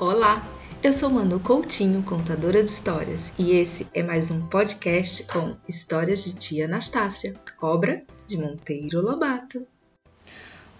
[0.00, 0.44] Olá,
[0.80, 6.22] eu sou Manu Coutinho, contadora de histórias, e esse é mais um podcast com histórias
[6.22, 9.66] de tia Anastácia, obra de Monteiro Lobato.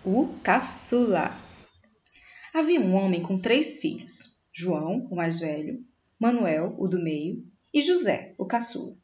[0.04, 1.36] O Caçula
[2.54, 5.84] Havia um homem com três filhos: João, o mais velho,
[6.16, 8.96] Manuel, o do meio, e José, o caçula.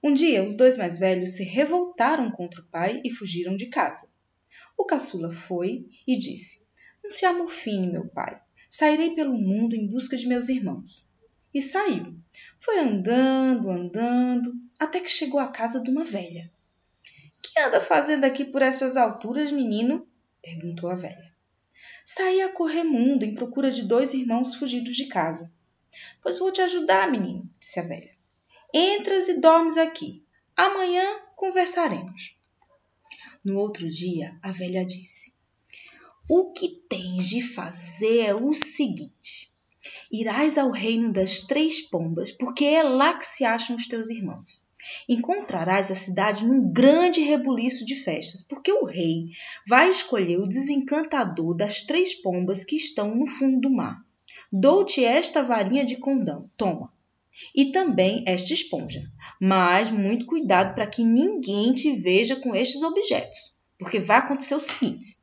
[0.00, 4.06] Um dia, os dois mais velhos se revoltaram contra o pai e fugiram de casa.
[4.78, 6.68] O caçula foi e disse:
[7.02, 8.40] Não se amofine, meu pai.
[8.74, 11.06] Sairei pelo mundo em busca de meus irmãos.
[11.52, 12.16] E saiu.
[12.58, 16.50] Foi andando, andando, até que chegou à casa de uma velha.
[17.42, 20.08] Que anda fazendo aqui por essas alturas, menino?
[20.40, 21.34] perguntou a velha.
[22.06, 25.52] Saí a correr mundo em procura de dois irmãos fugidos de casa.
[26.22, 28.16] Pois vou te ajudar, menino, disse a velha.
[28.72, 30.24] Entras e dormes aqui.
[30.56, 32.38] Amanhã conversaremos.
[33.44, 35.34] No outro dia, a velha disse:
[36.28, 39.52] o que tens de fazer é o seguinte:
[40.10, 44.62] irás ao reino das três pombas, porque é lá que se acham os teus irmãos.
[45.08, 49.30] Encontrarás a cidade num grande rebuliço de festas, porque o rei
[49.68, 54.04] vai escolher o desencantador das três pombas que estão no fundo do mar.
[54.50, 56.92] Dou-te esta varinha de condão, toma.
[57.54, 59.02] E também esta esponja.
[59.40, 64.60] Mas muito cuidado para que ninguém te veja com estes objetos, porque vai acontecer o
[64.60, 65.21] seguinte: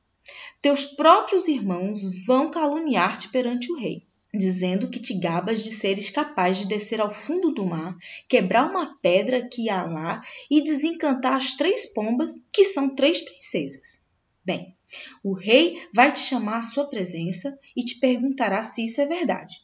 [0.62, 6.58] teus próprios irmãos vão caluniar-te perante o rei, dizendo que te gabas de seres capaz
[6.58, 7.96] de descer ao fundo do mar,
[8.28, 14.06] quebrar uma pedra que há lá e desencantar as três pombas, que são três princesas.
[14.44, 14.76] Bem,
[15.24, 19.56] o rei vai te chamar à sua presença e te perguntará se isso é verdade.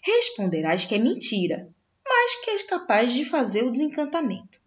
[0.00, 1.68] Responderás que é mentira,
[2.04, 4.60] mas que és capaz de fazer o desencantamento.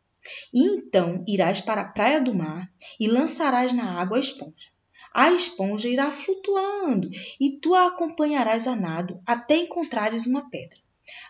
[0.54, 4.68] E então irás para a praia do mar e lançarás na água a esponja
[5.14, 10.78] a esponja irá flutuando e tu a acompanharás a nado até encontrares uma pedra.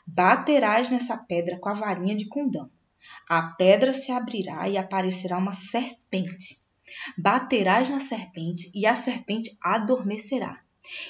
[0.05, 2.69] Baterás nessa pedra com a varinha de condão.
[3.27, 6.59] A pedra se abrirá e aparecerá uma serpente.
[7.17, 10.61] Baterás na serpente e a serpente adormecerá.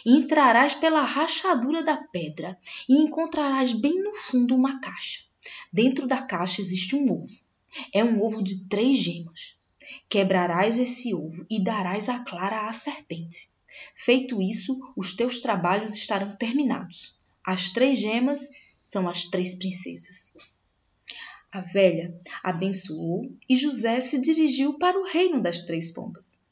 [0.05, 5.23] Entrarás pela rachadura da pedra e encontrarás bem no fundo uma caixa.
[5.71, 7.29] Dentro da caixa existe um ovo.
[7.93, 9.58] É um ovo de três gemas.
[10.09, 13.47] Quebrarás esse ovo e darás a clara à serpente.
[13.93, 17.15] Feito isso, os teus trabalhos estarão terminados.
[17.45, 18.49] As três gemas
[18.83, 20.33] são as três princesas.
[21.51, 26.43] A velha abençoou e José se dirigiu para o reino das três pombas.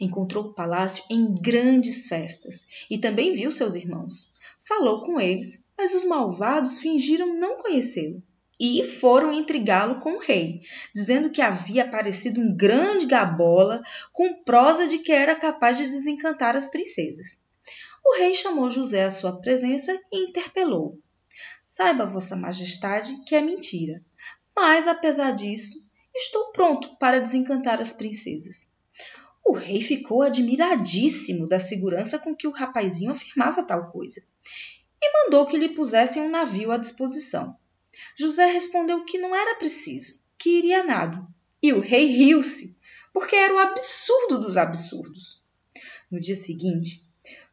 [0.00, 4.32] Encontrou o palácio em grandes festas e também viu seus irmãos.
[4.66, 8.20] Falou com eles, mas os malvados fingiram não conhecê-lo
[8.58, 10.60] e foram intrigá-lo com o rei,
[10.94, 13.82] dizendo que havia aparecido um grande gabola
[14.12, 17.42] com prosa de que era capaz de desencantar as princesas.
[18.04, 21.00] O rei chamou José à sua presença e interpelou:
[21.64, 24.02] Saiba, Vossa Majestade, que é mentira,
[24.54, 28.72] mas apesar disso, estou pronto para desencantar as princesas.
[29.44, 34.22] O rei ficou admiradíssimo da segurança com que o rapazinho afirmava tal coisa
[35.02, 37.56] e mandou que lhe pusessem um navio à disposição.
[38.18, 41.26] José respondeu que não era preciso, que iria a nado.
[41.62, 42.78] E o rei riu-se,
[43.12, 45.42] porque era o absurdo dos absurdos.
[46.10, 47.04] No dia seguinte,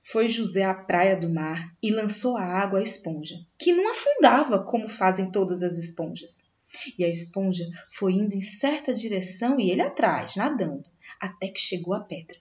[0.02, 4.66] foi José à praia do mar e lançou à água a esponja, que não afundava
[4.66, 6.50] como fazem todas as esponjas.
[6.98, 11.94] E a esponja foi indo em certa direção e ele atrás, nadando, até que chegou
[11.94, 12.38] à pedra.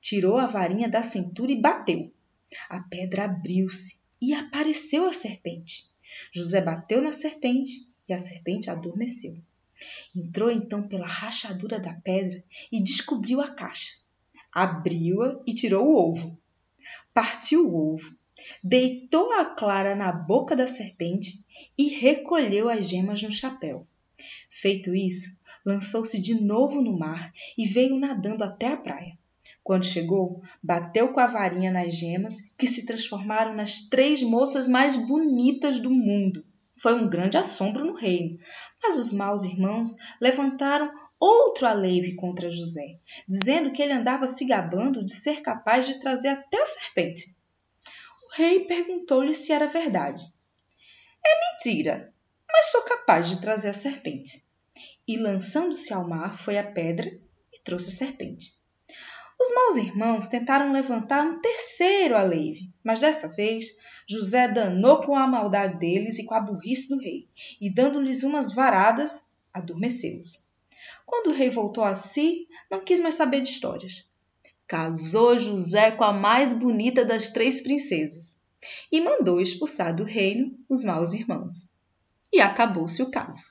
[0.00, 2.12] Tirou a varinha da cintura e bateu.
[2.68, 5.90] A pedra abriu-se e apareceu a serpente.
[6.32, 7.72] José bateu na serpente
[8.08, 9.40] e a serpente adormeceu.
[10.14, 13.92] Entrou então pela rachadura da pedra e descobriu a caixa.
[14.52, 16.38] Abriu-a e tirou o ovo.
[17.14, 18.14] Partiu o ovo,
[18.62, 21.44] deitou a clara na boca da serpente
[21.76, 23.86] e recolheu as gemas no chapéu.
[24.50, 29.18] Feito isso, lançou-se de novo no mar e veio nadando até a praia.
[29.62, 34.96] Quando chegou, bateu com a varinha nas gemas, que se transformaram nas três moças mais
[34.96, 36.44] bonitas do mundo.
[36.80, 38.38] Foi um grande assombro no reino,
[38.82, 40.90] mas os maus irmãos levantaram
[41.20, 42.98] outro aleive contra José,
[43.28, 47.36] dizendo que ele andava se gabando de ser capaz de trazer até a serpente.
[48.24, 50.24] O rei perguntou-lhe se era verdade.
[51.24, 52.14] É mentira,
[52.50, 54.42] mas sou capaz de trazer a serpente.
[55.06, 57.10] E lançando-se ao mar, foi a pedra
[57.52, 58.58] e trouxe a serpente.
[59.40, 63.68] Os maus irmãos tentaram levantar um terceiro aleive, mas dessa vez
[64.06, 67.26] José danou com a maldade deles e com a burrice do rei,
[67.58, 70.44] e dando-lhes umas varadas, adormeceu-os.
[71.06, 74.04] Quando o rei voltou a si, não quis mais saber de histórias.
[74.66, 78.38] Casou José com a mais bonita das três princesas.
[78.92, 81.78] e mandou expulsar do reino os maus irmãos.
[82.30, 83.46] E acabou-se o caso.